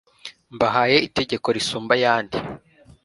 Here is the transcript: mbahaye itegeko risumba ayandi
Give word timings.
mbahaye 0.55 0.97
itegeko 1.07 1.47
risumba 1.55 1.91
ayandi 1.97 2.37